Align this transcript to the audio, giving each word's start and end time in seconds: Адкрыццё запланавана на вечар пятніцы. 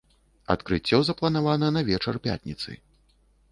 Адкрыццё 0.53 0.97
запланавана 1.09 1.69
на 1.77 1.85
вечар 1.91 2.15
пятніцы. 2.27 2.71